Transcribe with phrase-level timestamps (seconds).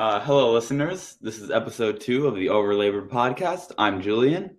[0.00, 1.16] Uh, hello, listeners.
[1.20, 3.70] This is episode two of the Overlabored podcast.
[3.78, 4.56] I'm Julian.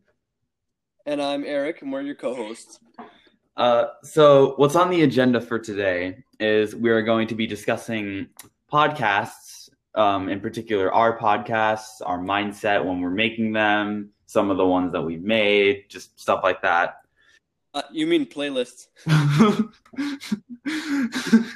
[1.06, 2.80] And I'm Eric, and we're your co hosts.
[3.58, 8.28] Uh, so, what's on the agenda for today is we are going to be discussing
[8.72, 14.66] podcasts, um, in particular, our podcasts, our mindset when we're making them, some of the
[14.66, 17.02] ones that we've made, just stuff like that.
[17.74, 18.88] Uh, you mean playlists?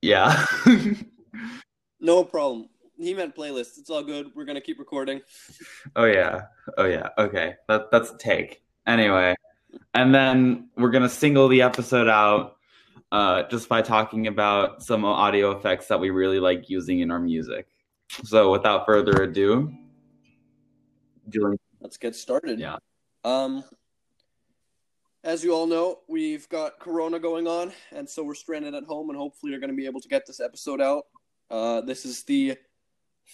[0.00, 0.46] yeah.
[2.02, 2.68] no problem.
[2.98, 3.78] He meant playlists.
[3.78, 4.32] It's all good.
[4.34, 5.22] We're gonna keep recording.
[5.96, 6.42] Oh yeah.
[6.76, 7.08] Oh yeah.
[7.16, 7.54] Okay.
[7.68, 8.62] That that's a take.
[8.86, 9.34] Anyway,
[9.94, 12.56] and then we're gonna single the episode out
[13.10, 17.18] uh, just by talking about some audio effects that we really like using in our
[17.20, 17.66] music.
[18.24, 19.72] So without further ado,
[21.28, 21.58] Julian.
[21.80, 22.58] Let's get started.
[22.58, 22.76] Yeah.
[23.24, 23.64] Um,
[25.24, 29.10] as you all know, we've got Corona going on, and so we're stranded at home,
[29.10, 31.04] and hopefully, we're going to be able to get this episode out.
[31.52, 32.56] Uh, this is the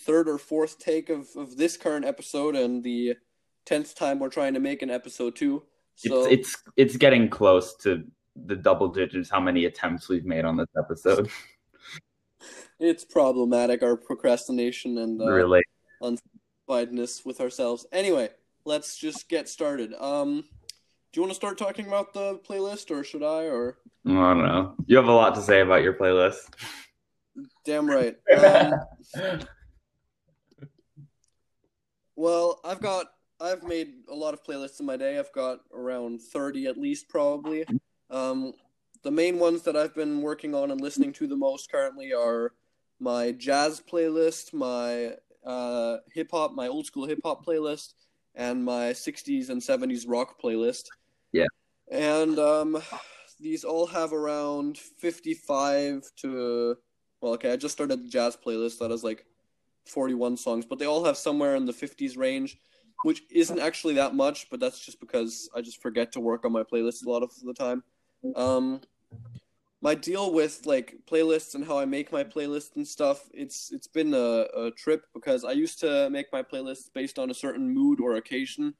[0.04, 3.14] third or fourth take of, of this current episode, and the
[3.64, 5.62] tenth time we're trying to make an episode two.
[5.94, 9.30] So it's it's, it's getting close to the double digits.
[9.30, 11.30] How many attempts we've made on this episode?
[12.80, 15.62] it's problematic our procrastination and uh, really
[16.02, 17.86] unsatisfiedness with ourselves.
[17.92, 18.30] Anyway,
[18.64, 19.94] let's just get started.
[19.94, 20.44] Um
[21.12, 23.44] do you want to start talking about the playlist, or should I?
[23.44, 24.74] Or I don't know.
[24.86, 26.50] You have a lot to say about your playlist.
[27.64, 28.16] Damn right.
[29.14, 29.40] Um,
[32.16, 33.06] well, I've got
[33.40, 35.18] I've made a lot of playlists in my day.
[35.18, 37.64] I've got around thirty at least, probably.
[38.10, 38.54] Um,
[39.02, 42.52] the main ones that I've been working on and listening to the most currently are
[43.00, 45.14] my jazz playlist, my
[45.44, 47.94] uh, hip hop, my old school hip hop playlist,
[48.34, 50.84] and my 60s and 70s rock playlist.
[51.32, 51.46] Yeah.
[51.90, 52.82] And um,
[53.40, 56.76] these all have around 55 to,
[57.20, 59.24] well, okay, I just started the jazz playlist that has like
[59.86, 62.58] 41 songs, but they all have somewhere in the 50s range,
[63.02, 66.52] which isn't actually that much, but that's just because I just forget to work on
[66.52, 67.82] my playlist a lot of the time.
[68.36, 68.80] Um,
[69.80, 73.86] my deal with like playlists and how I make my playlist and stuff, it's it's
[73.86, 77.72] been a, a trip because I used to make my playlists based on a certain
[77.72, 78.74] mood or occasion,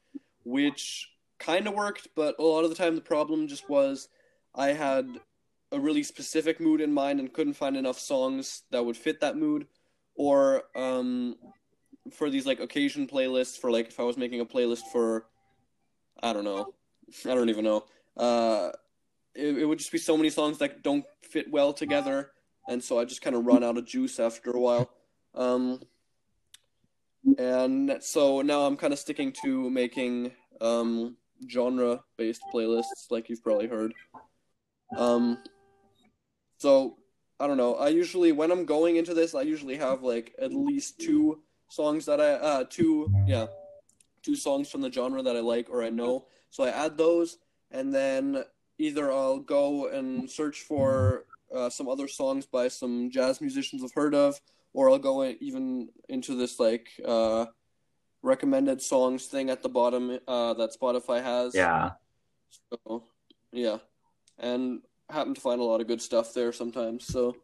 [0.45, 4.09] which kind of worked, but a lot of the time the problem just was
[4.55, 5.21] I had
[5.73, 9.37] a really specific mood in mind and couldn't find enough songs that would fit that
[9.37, 9.67] mood,
[10.15, 11.37] or um,
[12.13, 15.27] for these like occasion playlists for like if I was making a playlist for,
[16.23, 16.73] I don't know,
[17.25, 17.85] I don't even know.
[18.17, 18.71] Uh,
[19.35, 22.33] it, it would just be so many songs that don't fit well together,
[22.69, 24.91] and so I just kind of run out of juice after a while.
[25.35, 25.81] Um,
[27.39, 31.17] and so now I'm kind of sticking to making um,
[31.49, 33.93] genre based playlists, like you've probably heard.
[34.97, 35.39] Um,
[36.59, 36.99] so
[37.41, 37.77] I don't know.
[37.77, 42.05] I usually when I'm going into this, I usually have like at least two songs
[42.07, 43.47] that I uh two yeah
[44.23, 46.27] two songs from the genre that I like or I know.
[46.51, 47.39] So I add those,
[47.71, 48.45] and then
[48.79, 51.25] either I'll go and search for
[51.55, 54.41] uh, some other songs by some jazz musicians I've heard of,
[54.73, 57.47] or I'll go in, even into this like uh,
[58.23, 61.55] recommended songs thing at the bottom uh, that Spotify has.
[61.55, 61.93] Yeah.
[62.71, 63.05] So,
[63.53, 63.79] yeah,
[64.39, 64.81] and
[65.11, 67.07] happen to find a lot of good stuff there sometimes.
[67.07, 67.37] So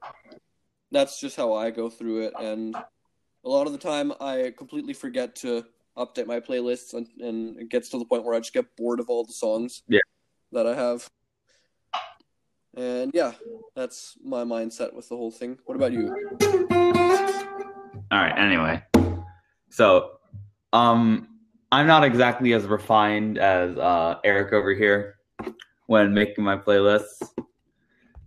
[0.90, 4.94] that's just how I go through it, and a lot of the time I completely
[4.94, 5.64] forget to
[5.96, 9.00] update my playlists, and, and it gets to the point where I just get bored
[9.00, 9.82] of all the songs.
[9.88, 10.00] Yeah.
[10.52, 11.08] That I have.
[12.76, 13.32] And yeah,
[13.76, 15.58] that's my mindset with the whole thing.
[15.64, 16.08] What about you?
[18.10, 18.34] All right.
[18.36, 18.82] Anyway,
[19.70, 20.18] so
[20.72, 21.28] um,
[21.70, 25.16] I'm not exactly as refined as uh, Eric over here
[25.86, 27.33] when making my playlists.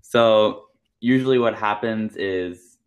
[0.09, 0.67] So
[1.01, 2.77] usually, what happens is,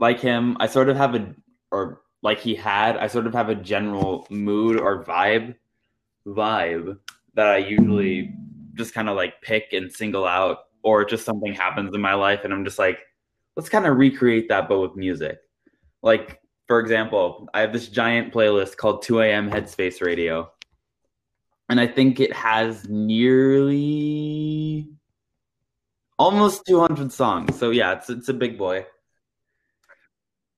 [0.00, 1.34] like him, I sort of have a,
[1.70, 5.56] or like he had, I sort of have a general mood or vibe,
[6.26, 6.98] vibe
[7.34, 8.34] that I usually
[8.72, 12.40] just kind of like pick and single out or just something happens in my life
[12.44, 12.98] and I'm just like,
[13.56, 15.40] let's kind of recreate that but with music.
[16.02, 19.50] Like, for example, I have this giant playlist called 2 a.m.
[19.50, 20.50] Headspace Radio.
[21.68, 24.88] And I think it has nearly
[26.18, 27.58] almost 200 songs.
[27.58, 28.86] So yeah, it's it's a big boy.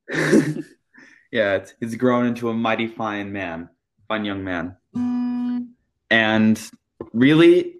[0.13, 3.69] yeah, it's, it's grown into a mighty fine man,
[4.09, 4.77] fine young man.
[6.11, 6.61] And
[7.13, 7.77] really,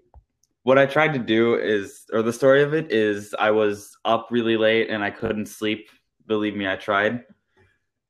[0.63, 4.27] what I tried to do is, or the story of it is, I was up
[4.31, 5.89] really late and I couldn't sleep.
[6.25, 7.23] Believe me, I tried.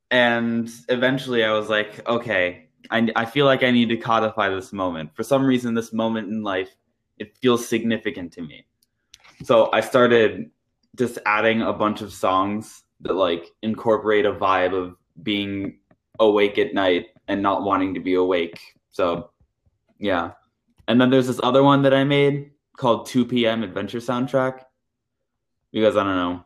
[0.10, 4.74] And eventually I was like, okay, I, I feel like I need to codify this
[4.74, 5.16] moment.
[5.16, 6.74] For some reason, this moment in life,
[7.18, 8.66] it feels significant to me.
[9.44, 10.50] So I started
[10.95, 15.80] just adding a bunch of songs that like incorporate a vibe of being
[16.19, 18.60] awake at night and not wanting to be awake.
[18.89, 19.31] So,
[20.00, 20.31] yeah.
[20.88, 23.63] And then there's this other one that I made called 2 p.m.
[23.63, 24.62] Adventure Soundtrack
[25.72, 26.44] because I don't know.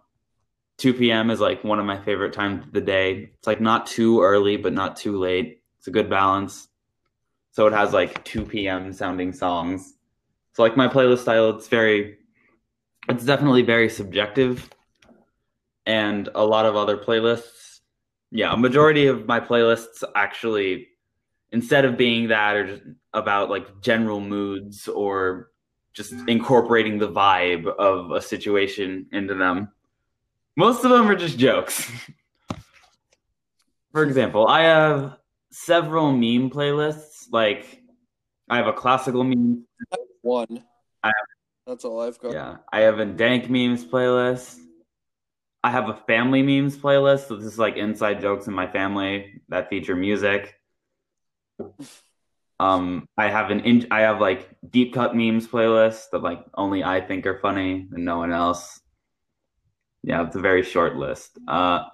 [0.78, 1.30] 2 p.m.
[1.30, 3.32] is like one of my favorite times of the day.
[3.38, 5.62] It's like not too early, but not too late.
[5.78, 6.68] It's a good balance.
[7.52, 8.92] So it has like 2 p.m.
[8.92, 9.94] sounding songs.
[10.54, 12.18] So like my playlist style, it's very,
[13.10, 14.70] it's definitely very subjective.
[15.86, 17.80] And a lot of other playlists,
[18.32, 20.88] yeah, a majority of my playlists actually,
[21.52, 22.84] instead of being that or just
[23.14, 25.52] about like general moods or
[25.94, 29.70] just incorporating the vibe of a situation into them,
[30.56, 31.92] most of them are just jokes.
[33.92, 35.18] For example, I have
[35.52, 37.26] several meme playlists.
[37.32, 37.82] Like,
[38.50, 39.66] I have a classical meme.
[40.22, 40.64] One.
[41.04, 41.28] I have,
[41.68, 42.34] That's all I've got.
[42.34, 44.58] yeah, I have a dank memes playlist.
[45.64, 47.28] I have a family memes playlist.
[47.28, 50.56] So this is like inside jokes in my family that feature music.
[52.62, 56.84] Um, I have an in, I have like deep cut memes playlist that like only
[56.84, 58.80] I think are funny and no one else.
[60.04, 61.40] Yeah, it's a very short list.
[61.48, 61.86] Uh,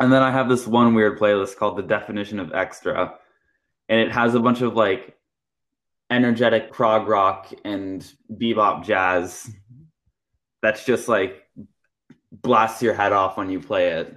[0.00, 3.12] and then I have this one weird playlist called the definition of extra,
[3.90, 5.17] and it has a bunch of like
[6.10, 9.50] energetic prog rock and bebop jazz.
[10.62, 11.42] That's just like
[12.32, 14.16] blasts your head off when you play it.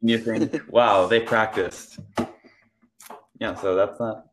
[0.00, 1.98] And you think, wow, they practiced.
[3.40, 4.24] Yeah, so that's that.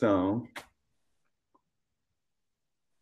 [0.00, 0.46] So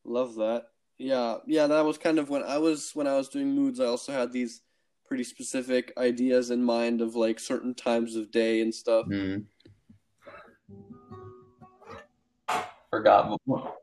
[0.05, 0.65] Love that.
[0.99, 3.81] Yeah, yeah, that was kind of when I was when I was doing moods.
[3.81, 4.63] I also had these
[5.07, 9.07] pretty specific ideas in mind of like certain times of day and stuff.
[9.07, 9.39] hmm.
[12.91, 13.39] Forgot.
[13.49, 13.75] Oh,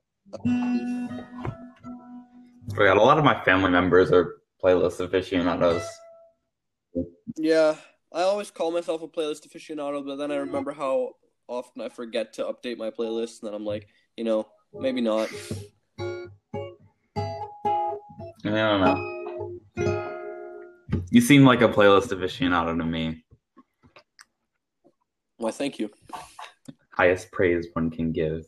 [2.76, 2.98] forgot.
[2.98, 5.84] A lot of my family members are playlist aficionados.
[7.38, 7.76] Yeah,
[8.14, 11.14] I always call myself a playlist aficionado, but then I remember how
[11.48, 13.88] often I forget to update my playlist, and then I'm like,
[14.18, 15.30] you know, maybe not.
[18.44, 19.14] I don't know.
[21.10, 23.24] You seem like a playlist aficionado to me.
[25.38, 25.90] Why, thank you.
[26.92, 28.46] Highest praise one can give.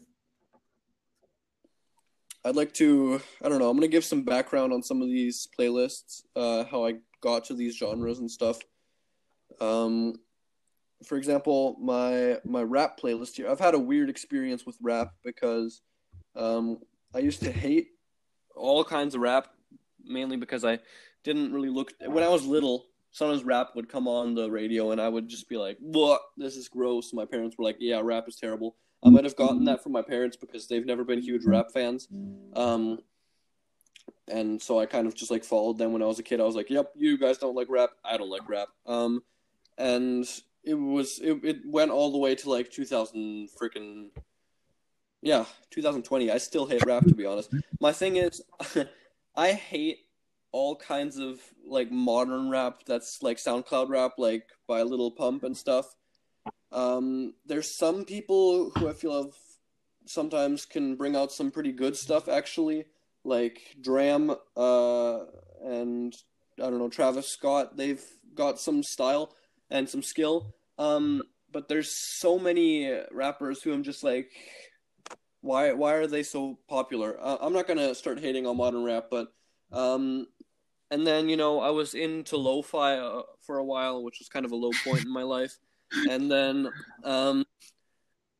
[2.45, 5.09] I'd like to, I don't know, I'm going to give some background on some of
[5.09, 8.59] these playlists, uh, how I got to these genres and stuff.
[9.59, 10.15] Um,
[11.05, 13.49] for example, my my rap playlist here.
[13.49, 15.81] I've had a weird experience with rap because
[16.35, 16.79] um,
[17.15, 17.89] I used to hate
[18.55, 19.47] all kinds of rap,
[20.03, 20.79] mainly because I
[21.23, 21.93] didn't really look.
[22.05, 25.47] When I was little, sometimes rap would come on the radio, and I would just
[25.47, 26.21] be like, "What?
[26.37, 29.63] This is gross." My parents were like, "Yeah, rap is terrible." I might have gotten
[29.65, 32.07] that from my parents because they've never been huge rap fans.
[32.53, 32.99] Um,
[34.27, 36.41] and so I kind of just like followed them when I was a kid.
[36.41, 37.91] I was like, "Yep, you guys don't like rap.
[38.03, 39.23] I don't like rap." Um,
[39.77, 40.25] and
[40.63, 44.09] it was it, it went all the way to like 2000 freaking
[45.21, 46.29] yeah 2020.
[46.31, 47.53] I still hate rap to be honest.
[47.79, 48.41] My thing is,
[49.35, 49.99] I hate
[50.51, 55.55] all kinds of like modern rap that's like SoundCloud rap, like by Lil Pump and
[55.55, 55.95] stuff.
[56.71, 59.33] Um, there's some people who I feel have
[60.05, 62.85] sometimes can bring out some pretty good stuff actually,
[63.23, 64.31] like D.R.A.M.
[64.57, 65.19] uh,
[65.63, 66.13] and
[66.57, 67.77] I don't know Travis Scott.
[67.77, 69.33] They've got some style
[69.69, 70.55] and some skill.
[70.77, 74.31] Um, but there's so many rappers who I'm just like,
[75.41, 77.17] why why are they so popular?
[77.19, 79.31] Uh, I'm not gonna start hating on modern rap, but
[79.71, 80.27] um,
[80.91, 84.45] and then you know I was into lo-fi uh, for a while, which was kind
[84.45, 85.57] of a low point in my life,
[86.09, 86.69] and then
[87.03, 87.45] um,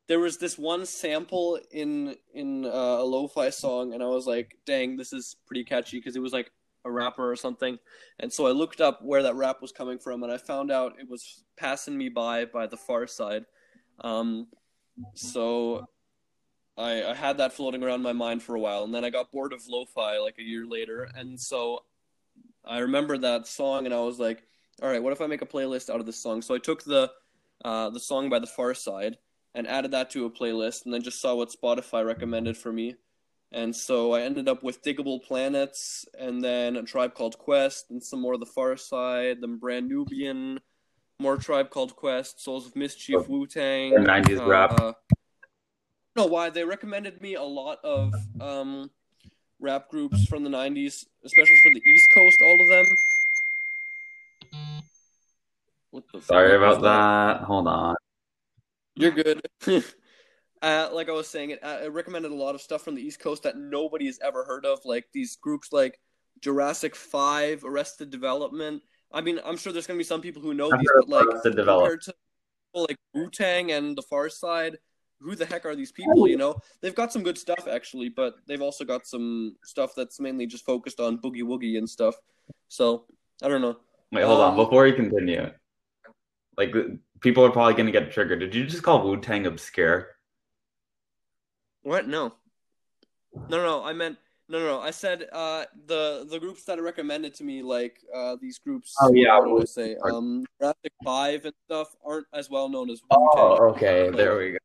[0.08, 4.58] there was this one sample in in uh, a lo-fi song, and I was like,
[4.66, 6.52] dang, this is pretty catchy because it was like
[6.86, 7.78] a rapper or something,
[8.20, 10.96] and so I looked up where that rap was coming from, and I found out
[11.00, 13.46] it was "Passing Me By" by The Pharcyde.
[14.00, 14.48] Um,
[15.14, 15.88] so
[16.78, 19.32] I, I had that floating around my mind for a while, and then I got
[19.32, 21.84] bored of lo-fi like a year later, and so
[22.66, 24.44] I remember that song, and I was like,
[24.82, 26.84] "All right, what if I make a playlist out of this song?" So I took
[26.84, 27.12] the
[27.64, 29.16] uh, the song by The Pharcyde
[29.56, 32.96] and added that to a playlist, and then just saw what Spotify recommended for me,
[33.52, 38.04] and so I ended up with Diggable Planets, and then a Tribe Called Quest, and
[38.04, 40.60] some more of The Pharcyde, then Brand Nubian,
[41.20, 44.80] more Tribe Called Quest, Souls of Mischief, Wu Tang, 90s rap.
[44.80, 44.94] uh,
[46.16, 48.92] no, why they recommended me a lot of um,
[49.60, 52.38] rap groups from the '90s, especially from the East Coast.
[52.42, 52.86] All of them.
[56.22, 57.46] Sorry about that.
[57.46, 57.96] Hold on.
[58.96, 59.42] You're good.
[60.62, 63.02] uh, like I was saying, it, uh, it recommended a lot of stuff from the
[63.02, 66.00] East Coast that nobody's ever heard of, like these groups like
[66.42, 68.82] Jurassic Five, Arrested Development.
[69.12, 71.22] I mean, I'm sure there's gonna be some people who know I've these, but like
[71.24, 71.80] of Arrested Development.
[71.82, 72.14] compared to
[72.68, 74.76] people like Wu Tang and The Pharcyde,
[75.22, 76.28] who the heck are these people?
[76.28, 80.20] You know, they've got some good stuff actually, but they've also got some stuff that's
[80.20, 82.16] mainly just focused on boogie woogie and stuff.
[82.68, 83.06] So
[83.44, 83.78] I don't know.
[84.12, 84.52] Wait, hold on.
[84.52, 85.50] Um, Before you continue,
[86.60, 86.76] like
[87.22, 88.40] people are probably gonna get triggered.
[88.42, 90.10] Did you just call Wu Tang obscure?
[91.82, 92.08] What?
[92.08, 92.34] No.
[93.48, 94.18] No, no, I meant
[94.50, 94.82] no, no, no.
[94.82, 98.96] I said uh, the the groups that are recommended to me, like uh, these groups.
[99.00, 99.40] Oh, yeah.
[99.40, 99.96] What do I say?
[100.04, 103.44] Um, Jurassic Five and stuff aren't as well known as Wu Tang.
[103.44, 104.10] Oh, okay.
[104.10, 104.58] There we go.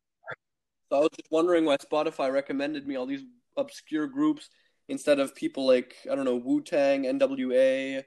[0.90, 3.24] So I was just wondering why Spotify recommended me all these
[3.56, 4.48] obscure groups
[4.88, 8.04] instead of people like I don't know Wu Tang, N.W.A.,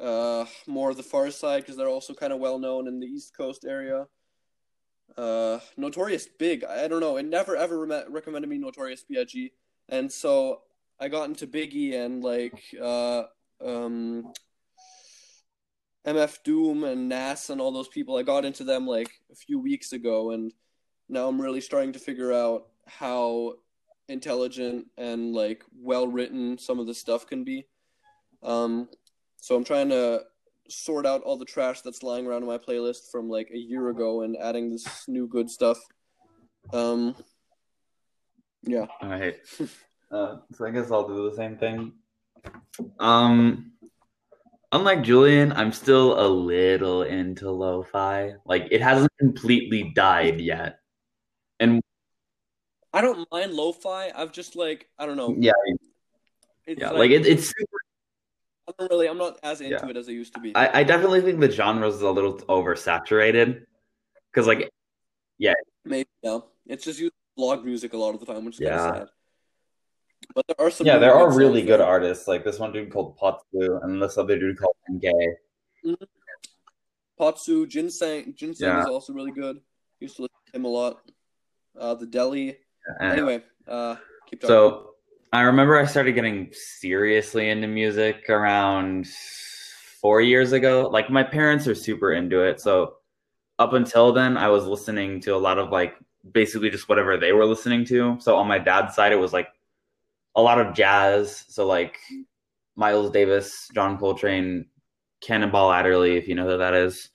[0.00, 3.36] uh, more of the Pharcyde because they're also kind of well known in the East
[3.36, 4.06] Coast area.
[5.16, 7.16] Uh, Notorious Big, I don't know.
[7.16, 9.52] It never ever re- recommended me Notorious B.I.G.
[9.88, 10.62] And so
[11.00, 13.24] I got into Biggie and like uh,
[13.64, 14.32] um,
[16.06, 18.16] MF Doom and Nas and all those people.
[18.16, 20.52] I got into them like a few weeks ago, and
[21.08, 23.54] now I'm really starting to figure out how
[24.08, 27.66] intelligent and like well written some of the stuff can be.
[28.42, 28.88] Um,
[29.40, 30.22] so I'm trying to
[30.68, 33.88] sort out all the trash that's lying around in my playlist from like a year
[33.88, 35.78] ago and adding this new good stuff.
[36.72, 37.16] Um,
[38.62, 38.86] yeah.
[39.00, 39.36] All right.
[40.10, 41.92] Uh, so I guess I'll do the same thing.
[42.98, 43.72] Um,
[44.72, 48.32] unlike Julian, I'm still a little into lo-fi.
[48.46, 50.78] Like it hasn't completely died yet.
[51.60, 51.82] And
[52.94, 54.10] I don't mind lo-fi.
[54.16, 55.36] I've just like I don't know.
[55.38, 55.52] yeah,
[56.66, 57.78] It's yeah, like it, it's super.
[58.68, 59.08] I don't really.
[59.08, 59.88] I'm not as into Yeah.
[59.90, 60.54] it as I used to be.
[60.54, 63.64] I, I definitely think the genre is a little oversaturated
[64.30, 64.70] because, like,
[65.38, 66.40] yeah, Maybe yeah.
[66.66, 68.88] It's just used blog music a lot of the time, which is kind Yeah.
[68.90, 69.08] of sad.
[70.34, 70.86] But there are some.
[70.86, 71.86] yeah, there are really good there.
[71.86, 72.28] artists.
[72.28, 75.96] Like this one dude called Potsu and this other dude called Ngay.
[77.18, 78.36] Potsu, jinsang.
[78.36, 78.80] jinsang Yeah.
[78.82, 79.60] is also really good.
[80.00, 81.00] Used to listen to him a lot.
[81.78, 82.58] Uh, the Deli.
[83.00, 83.96] And- Anyway, uh,
[84.28, 84.48] keep talking.
[84.54, 84.87] So
[85.32, 89.06] I remember I started getting seriously into music around
[90.00, 90.88] four years ago.
[90.90, 92.60] Like my parents are super into it.
[92.60, 92.94] So
[93.58, 95.94] up until then, I was listening to a lot of like
[96.32, 98.16] basically just whatever they were listening to.
[98.20, 99.48] So on my dad's side, it was like
[100.34, 101.44] a lot of jazz.
[101.48, 101.98] So like
[102.76, 104.66] Miles Davis, John Coltrane,
[105.20, 107.10] Cannonball Adderley, if you know who that is.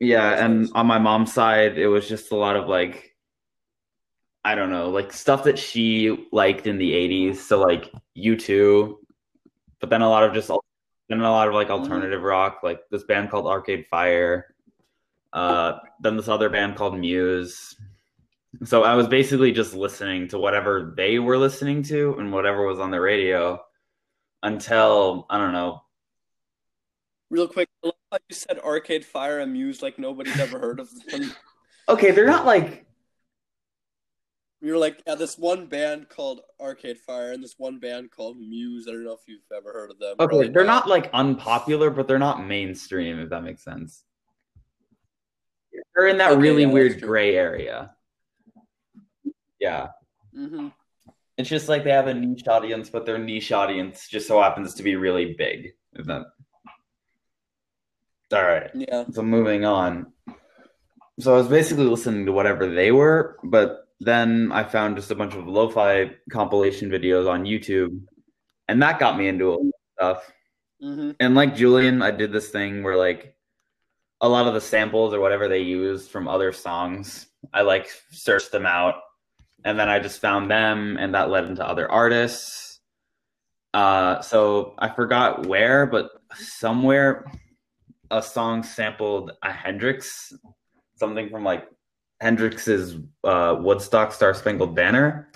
[0.00, 3.13] Yeah, and on my mom's side, it was just a lot of like
[4.44, 7.36] I don't know, like stuff that she liked in the 80s.
[7.36, 8.96] So like U2,
[9.80, 10.50] but then a lot of just
[11.08, 14.54] then a lot of like alternative rock, like this band called Arcade Fire.
[15.32, 17.74] Uh, then this other band called Muse.
[18.64, 22.78] So I was basically just listening to whatever they were listening to and whatever was
[22.78, 23.60] on the radio
[24.42, 25.82] until I don't know.
[27.30, 30.80] Real quick, I love how you said Arcade Fire and Muse like nobody's ever heard
[30.80, 31.32] of them.
[31.86, 32.86] Okay, they're not like
[34.64, 38.86] You're like, yeah, this one band called Arcade Fire and this one band called Muse.
[38.88, 40.16] I don't know if you've ever heard of them.
[40.18, 43.20] okay, they're not like unpopular, but they're not mainstream.
[43.20, 44.04] If that makes sense.
[45.94, 47.90] They're in that Okay, really yeah, weird gray area.
[49.60, 49.88] Yeah.
[50.34, 50.68] hmm
[51.36, 54.72] It's just like they have a niche audience, but their niche audience just so happens
[54.74, 55.74] to be really big.
[55.92, 56.22] If that...
[58.32, 58.70] All right.
[58.74, 59.04] Yeah.
[59.12, 60.12] So moving on.
[61.20, 65.14] So I was basically listening to whatever they were, but then I found just a
[65.14, 68.00] bunch of lo-fi compilation videos on YouTube,
[68.68, 70.32] and that got me into a lot of stuff.
[70.80, 73.36] hmm And like Julian, I did this thing where like
[74.20, 78.52] a lot of the samples or whatever they used from other songs, I like searched
[78.52, 78.96] them out
[79.64, 82.80] and then I just found them and that led into other artists.
[83.74, 87.24] Uh so I forgot where, but somewhere
[88.10, 90.32] a song sampled a Hendrix,
[90.96, 91.66] something from like
[92.24, 95.28] Hendrix's uh Woodstock Star Spangled Banner.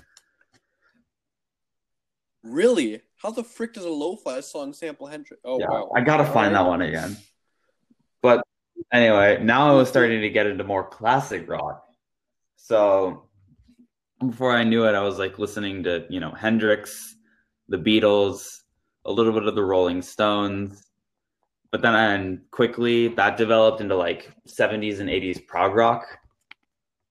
[2.42, 3.02] Really?
[3.16, 5.42] How the frick does a lo-fi song sample Hendrix?
[5.44, 5.92] Oh yeah, wow.
[5.94, 7.18] I gotta find that one again.
[8.22, 8.42] But
[8.90, 11.84] anyway, now I was starting to get into more classic rock.
[12.56, 13.28] So
[14.26, 17.16] before I knew it, I was like listening to, you know, Hendrix,
[17.68, 18.62] the Beatles,
[19.04, 20.82] a little bit of the Rolling Stones.
[21.70, 26.18] But then and quickly that developed into like 70s and 80s prog rock,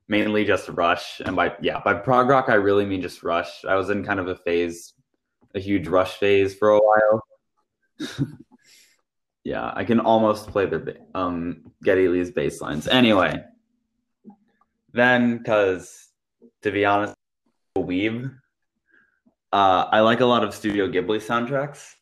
[0.08, 1.20] mainly just Rush.
[1.20, 3.66] And by yeah, by prog rock I really mean just Rush.
[3.66, 4.94] I was in kind of a phase,
[5.56, 7.24] a huge Rush phase for a while.
[9.44, 12.88] yeah, I can almost play the um Geddy Lee's bass lines.
[12.88, 13.44] Anyway,
[14.94, 16.08] then because
[16.62, 17.16] to be honest,
[17.78, 18.32] weeb.
[19.54, 21.94] uh, I like a lot of Studio Ghibli soundtracks.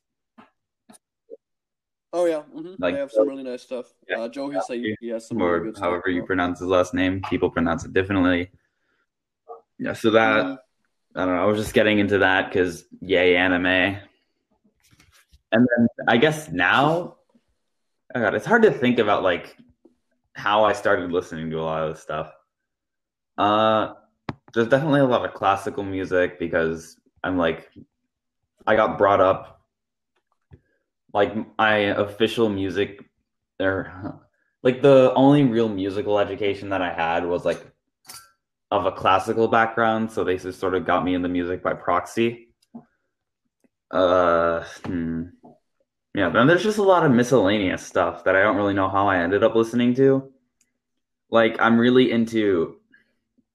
[2.17, 3.87] Oh yeah, hmm Like- they have some really nice stuff.
[4.07, 4.21] Yeah.
[4.21, 5.83] Uh, Joe Hisayuki has some really or stuff.
[5.83, 7.21] however you pronounce his last name.
[7.29, 8.51] People pronounce it differently.
[9.77, 10.59] Yeah, so that well.
[11.17, 11.41] I don't know.
[11.41, 13.65] I was just getting into that because yay anime.
[13.65, 13.99] And
[15.51, 17.17] then I guess now,
[18.15, 19.57] oh god, it's hard to think about like
[20.33, 22.31] how I started listening to a lot of this stuff.
[23.37, 23.93] Uh,
[24.53, 26.95] there's definitely a lot of classical music because
[27.25, 27.69] I'm like,
[28.65, 29.54] I got brought up
[31.15, 33.05] like my official music
[33.61, 34.21] or
[34.63, 37.65] like the only real musical education that I had was like
[38.69, 42.49] of a classical background, so they just sort of got me into music by proxy.
[43.91, 45.27] Uh, hmm.
[46.13, 46.27] yeah.
[46.27, 49.19] Then there's just a lot of miscellaneous stuff that I don't really know how I
[49.19, 50.33] ended up listening to.
[51.29, 52.81] Like I'm really into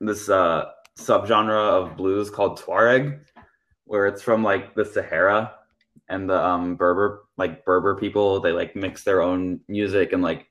[0.00, 3.20] this uh subgenre of blues called Tuareg,
[3.84, 5.52] where it's from like the Sahara
[6.10, 8.40] and the um Berber like Berber people.
[8.40, 10.46] They like mix their own music and like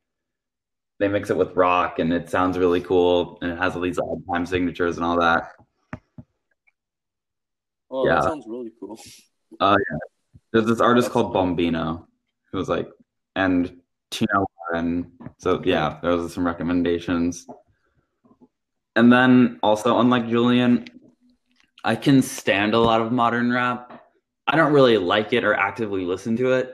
[0.99, 3.99] they mix it with rock and it sounds really cool and it has all these
[3.99, 5.51] odd time signatures and all that.
[7.91, 8.15] Oh, Yeah.
[8.15, 8.99] that sounds really cool.
[9.59, 9.97] Uh, yeah.
[10.51, 11.33] There's this artist called.
[11.33, 12.05] Bombino
[12.51, 12.89] who was like
[13.35, 13.79] and
[14.11, 17.47] Tino and So yeah, those are some recommendations.
[18.95, 20.85] And then also unlike Julian,
[21.83, 23.88] I can stand a lot of modern rap.
[24.51, 26.73] I don't really like it or actively listen to it,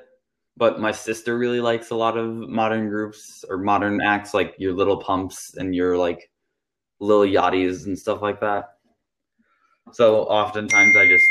[0.56, 4.72] but my sister really likes a lot of modern groups or modern acts like your
[4.72, 6.30] Lil Pumps and your like
[7.02, 8.70] Lil Yachty's and stuff like that.
[9.92, 11.30] So oftentimes I just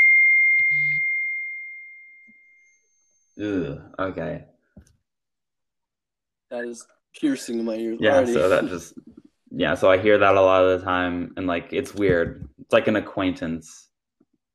[3.41, 4.45] Ugh, okay.
[6.51, 6.85] That is
[7.19, 8.33] piercing in my ears Yeah, already.
[8.33, 8.93] so that just
[9.49, 12.47] yeah, so I hear that a lot of the time and like it's weird.
[12.59, 13.87] It's like an acquaintance.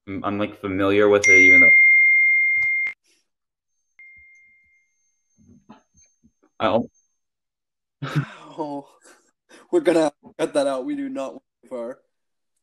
[0.07, 1.80] I'm, I'm like familiar with it even though
[6.61, 6.91] I al-
[8.05, 8.87] oh,
[9.73, 10.85] we're gonna cut that out.
[10.85, 11.99] We do not want to far.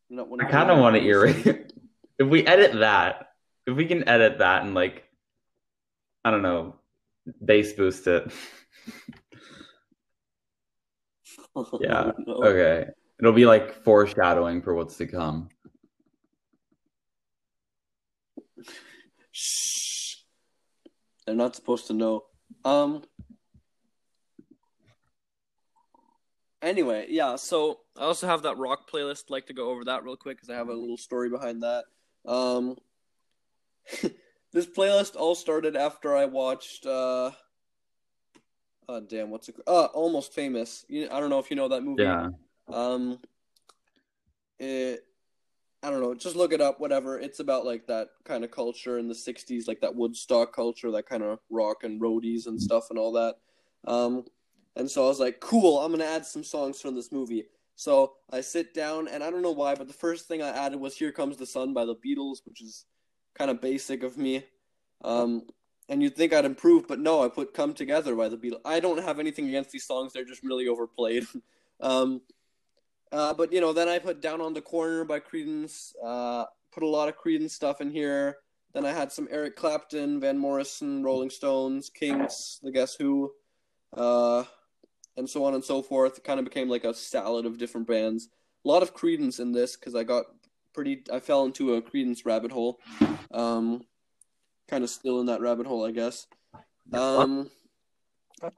[0.10, 1.74] Not want I kind of want to it.
[2.20, 3.32] if we edit that,
[3.66, 5.04] if we can edit that and like
[6.24, 6.76] I don't know,
[7.44, 8.32] bass boost it.
[11.80, 12.34] Yeah, No.
[12.44, 12.86] Okay.
[13.20, 15.50] It'll be like foreshadowing for what's to come.
[19.32, 20.18] Shh.
[21.26, 22.26] They're not supposed to know.
[22.64, 23.04] Um.
[26.62, 27.36] Anyway, yeah.
[27.36, 29.26] So I also have that rock playlist.
[29.28, 31.64] I'd like to go over that real quick because I have a little story behind
[31.64, 31.86] that.
[32.26, 32.78] Um.
[34.52, 36.86] this playlist all started after I watched.
[36.86, 37.32] uh
[38.90, 39.30] Oh damn!
[39.30, 39.56] What's it?
[39.68, 40.86] Uh, Almost Famous.
[40.88, 42.04] You, I don't know if you know that movie.
[42.04, 42.30] Yeah.
[42.70, 43.20] Um,
[44.60, 45.04] it,
[45.84, 46.16] I don't know.
[46.16, 46.80] Just look it up.
[46.80, 47.20] Whatever.
[47.20, 51.06] It's about like that kind of culture in the '60s, like that Woodstock culture, that
[51.06, 53.36] kind of rock and roadies and stuff and all that.
[53.86, 54.24] Um,
[54.78, 55.80] and so I was like, cool.
[55.80, 57.46] I'm gonna add some songs from this movie.
[57.76, 60.80] So I sit down, and I don't know why, but the first thing I added
[60.80, 62.86] was "Here Comes the Sun" by the Beatles, which is
[63.36, 64.44] kind of basic of me.
[65.04, 65.44] Um,
[65.90, 68.62] and you'd think I'd improve, but no, I put "Come Together" by the Beatles.
[68.66, 71.26] I don't have anything against these songs; they're just really overplayed.
[71.82, 72.22] um,
[73.12, 75.94] uh, but you know, then I put "Down on the Corner" by Creedence.
[76.04, 78.38] Uh, put a lot of Creedence stuff in here.
[78.74, 83.32] Then I had some Eric Clapton, Van Morrison, Rolling Stones, Kinks, The Guess Who,
[83.94, 84.44] uh,
[85.18, 86.18] and so on and so forth.
[86.18, 88.30] It kind of became like a salad of different bands.
[88.64, 90.26] A lot of Creedence in this because I got
[90.74, 91.04] pretty.
[91.12, 92.80] I fell into a Creedence rabbit hole.
[93.32, 93.84] Um,
[94.68, 96.28] kind of still in that rabbit hole, I guess.
[96.94, 97.50] Um,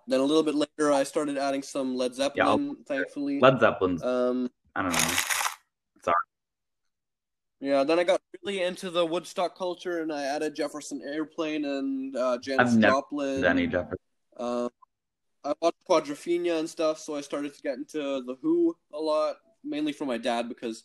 [0.07, 2.77] then a little bit later, I started adding some Led Zeppelin.
[2.85, 5.15] thankfully, Led Zeppelin's um, I don't know.
[6.03, 6.15] Sorry.
[7.61, 7.83] Yeah.
[7.83, 12.37] Then I got really into the Woodstock culture, and I added Jefferson Airplane and uh,
[12.39, 13.69] Janis I've never Joplin.
[13.69, 13.97] Jefferson.
[14.37, 14.69] Um,
[15.43, 19.37] I watched Quadrophenia and stuff, so I started to get into the Who a lot,
[19.63, 20.83] mainly from my dad because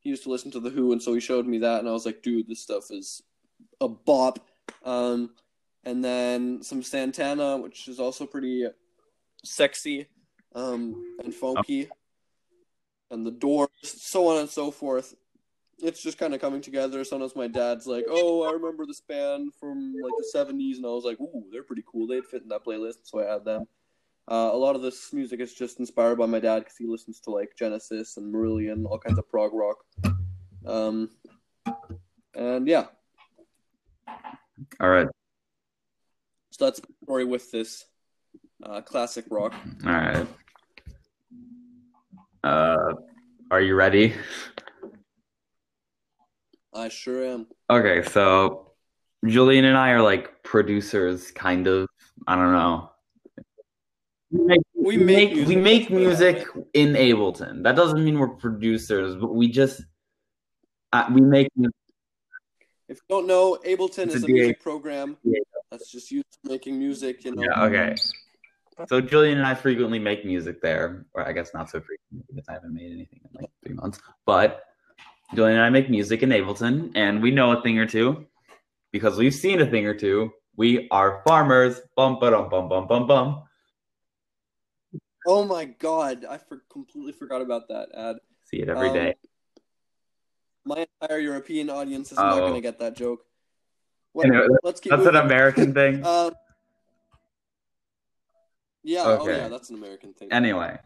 [0.00, 1.92] he used to listen to the Who, and so he showed me that, and I
[1.92, 3.22] was like, dude, this stuff is
[3.80, 4.46] a bop.
[4.84, 5.30] Um,
[5.84, 8.66] and then some Santana, which is also pretty
[9.44, 10.06] sexy
[10.54, 11.88] um, and funky,
[13.10, 15.14] and the Doors, so on and so forth.
[15.78, 17.04] It's just kind of coming together.
[17.04, 20.88] Sometimes my dad's like, "Oh, I remember this band from like the '70s," and I
[20.88, 22.06] was like, "Ooh, they're pretty cool.
[22.06, 23.66] They'd fit in that playlist," so I add them.
[24.28, 27.20] Uh, a lot of this music is just inspired by my dad because he listens
[27.20, 29.76] to like Genesis and Marillion, all kinds of prog rock.
[30.66, 31.10] Um,
[32.34, 32.86] and yeah,
[34.80, 35.06] All right.
[36.50, 37.84] so that's the story with this
[38.64, 39.54] uh, classic rock.
[39.84, 40.26] All right.
[42.42, 42.94] Uh,
[43.50, 44.12] are you ready?
[46.74, 47.46] I sure am.
[47.70, 48.72] Okay, so
[49.24, 51.88] Julian and I are like producers, kind of.
[52.26, 52.90] I don't know.
[54.30, 57.62] We make We make music, we make let's put it that music in Ableton.
[57.62, 59.82] That doesn't mean we're producers, but we just
[60.92, 61.68] uh, we make mu-
[62.88, 65.38] If you don't know, Ableton It's is a a music program Yeah.
[65.70, 67.24] that's just used for making music.
[67.24, 67.42] You know.
[67.42, 67.94] yeah okay.
[68.88, 72.46] So Julian and I frequently make music there, or I guess not so frequently because
[72.48, 73.98] I haven't made anything in like three months.
[74.26, 74.62] But
[75.34, 78.26] Julian and I make music in Ableton, and we know a thing or two
[78.92, 80.30] because we've seen a thing or two.
[80.56, 81.80] We are farmers.
[81.96, 83.42] Bum ba dum bum bum bum bum.
[85.26, 88.16] Oh my god, I for- completely forgot about that ad.
[88.44, 89.14] See it every Um, day.
[90.64, 92.38] My entire European audience is not Oh.
[92.40, 93.24] going to get that joke.
[94.14, 95.16] Well, Anyway, let's keep That's an.
[95.16, 96.02] American thing.
[96.06, 96.32] Um,
[98.82, 99.36] yeah, oh Okay.
[99.36, 100.32] yeah, that's an American thing.
[100.32, 100.78] Anyway,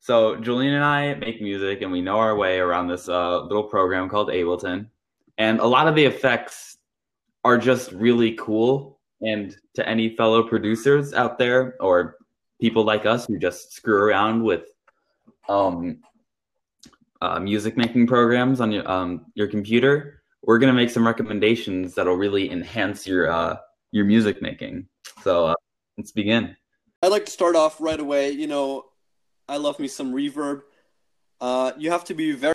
[0.00, 3.64] so Julian and I make music, and we know our way around this uh, little
[3.64, 4.88] program called Ableton,
[5.38, 6.78] and a lot of the effects
[7.44, 8.98] are just really cool.
[9.20, 12.16] And to any fellow producers out there, or
[12.62, 14.66] people like us who just screw around with
[15.48, 15.98] um,
[17.20, 22.14] uh, music making programs on your um, your computer, we're gonna make some recommendations that'll
[22.14, 23.56] really enhance your uh,
[23.90, 24.86] your music making.
[25.24, 25.54] So uh,
[25.98, 26.56] let's begin.
[27.02, 28.30] I'd like to start off right away.
[28.30, 28.84] You know,
[29.48, 30.62] I love me some reverb.
[31.40, 32.54] Uh, you have to be very.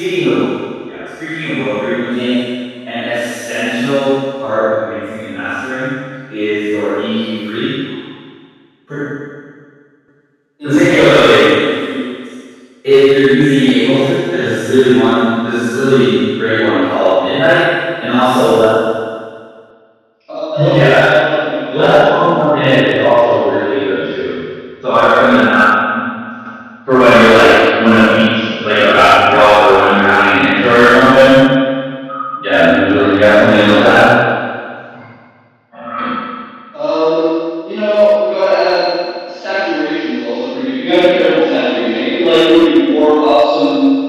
[0.00, 0.39] Speaking
[41.10, 42.26] You be careful with saturation.
[42.26, 43.99] Like you warm up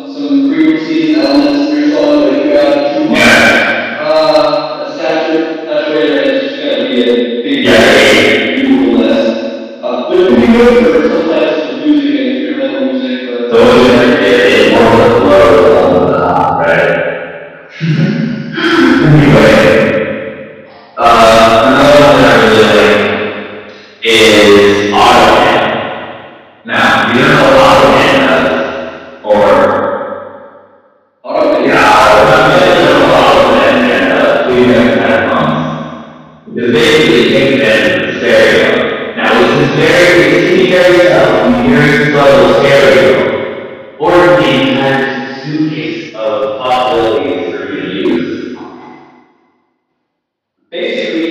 [50.72, 51.31] Basically,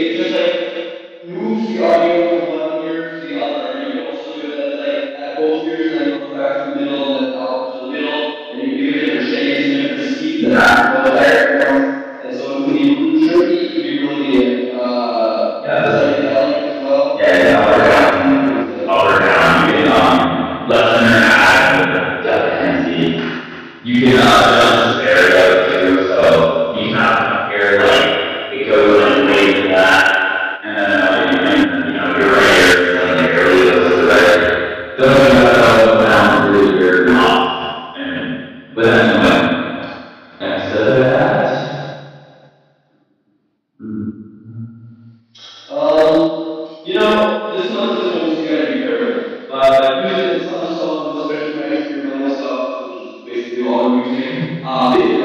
[54.70, 55.19] using,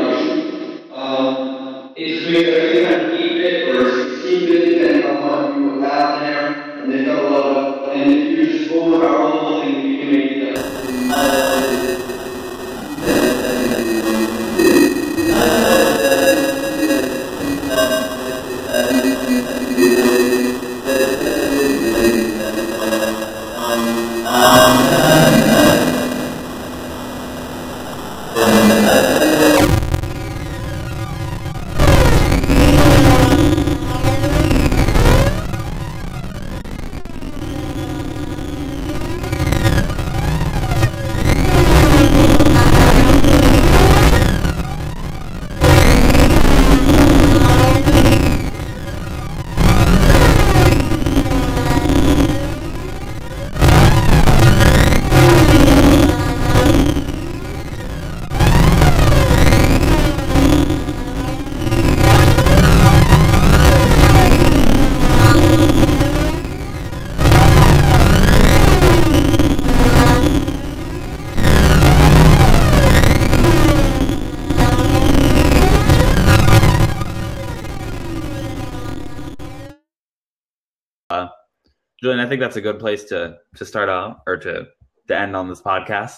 [82.06, 84.68] Julian, I think that's a good place to to start out or to
[85.08, 86.18] to end on this podcast.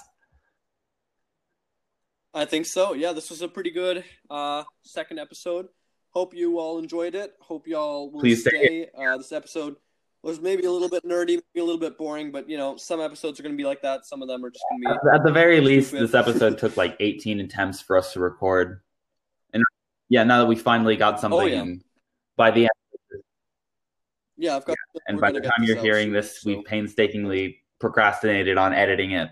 [2.34, 2.91] I think so.
[2.93, 5.67] Yeah, this was a pretty good uh, second episode.
[6.10, 7.36] Hope you all enjoyed it.
[7.39, 8.89] Hope y'all will Please stay.
[8.97, 9.78] Uh, this episode
[10.23, 13.00] was maybe a little bit nerdy, maybe a little bit boring, but you know, some
[13.00, 14.06] episodes are going to be like that.
[14.06, 15.15] Some of them are just going to be.
[15.15, 18.82] At the very least, this episode took like 18 attempts for us to record.
[19.54, 19.63] And
[20.10, 21.76] yeah, now that we finally got something Oh, yeah.
[22.36, 22.71] by the end
[24.38, 24.78] Yeah, I've got.
[25.08, 29.30] and by the time you're hearing soon, this, so- we've painstakingly procrastinated on editing it.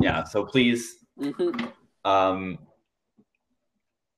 [0.00, 1.72] Yeah, so please Mhm.
[2.04, 2.58] um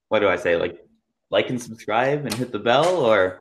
[0.08, 0.56] what do I say?
[0.56, 0.84] Like
[1.30, 3.40] like and subscribe and hit the bell or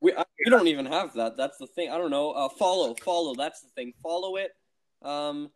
[0.00, 1.36] We I, we don't even have that.
[1.36, 1.90] That's the thing.
[1.90, 2.30] I don't know.
[2.32, 3.34] Uh, follow, follow.
[3.34, 3.92] That's the thing.
[4.02, 4.52] Follow it.
[5.02, 5.50] Um,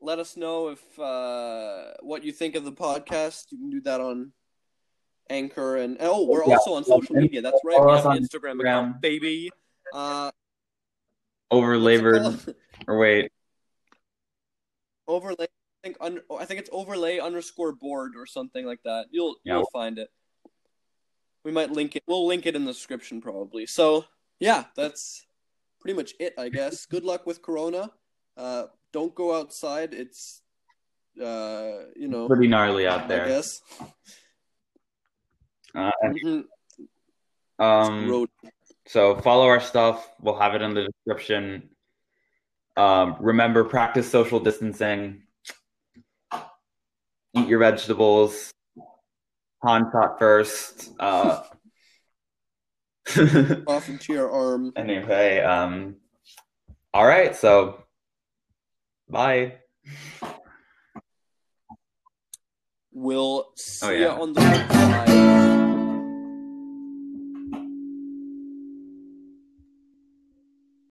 [0.00, 3.44] let us know if uh, what you think of the podcast.
[3.50, 4.32] You can do that on
[5.30, 6.54] Anchor and oh, we're Yeah.
[6.56, 7.40] also on social media.
[7.42, 7.82] That's right.
[7.84, 8.60] We have an Instagram Instagram.
[8.60, 9.50] account, baby.
[9.92, 10.30] Uh,
[11.50, 12.38] over labored
[12.88, 13.30] or wait,
[15.06, 15.44] overlay.
[15.44, 19.06] I think un, I think it's overlay underscore board or something like that.
[19.10, 19.58] You'll Yeah.
[19.58, 20.10] you'll find it.
[21.44, 22.02] We might link it.
[22.06, 23.66] We'll link it in the description probably.
[23.66, 24.04] So
[24.40, 25.26] yeah, that's
[25.80, 26.86] pretty much it, I guess.
[26.90, 27.90] Good luck with Corona.
[28.36, 29.92] Uh, don't go outside.
[29.94, 30.40] It's
[31.22, 33.26] uh, you know, pretty gnarly out I there.
[33.26, 33.60] guess.
[35.74, 36.44] Uh, Mhm.
[37.58, 38.26] um
[38.86, 40.08] So follow our stuff.
[40.20, 41.70] We'll have it in the description.
[42.76, 45.22] Um, remember, practice social distancing.
[47.36, 48.52] Eat your vegetables.
[49.62, 50.90] Han shot first.
[51.00, 51.42] Uh,
[53.66, 54.72] off into your arm.
[54.76, 55.96] anyway, um,
[56.92, 57.34] all right.
[57.34, 57.84] So,
[59.08, 59.54] bye.
[62.92, 65.53] We'll see Oh, you on the flip side.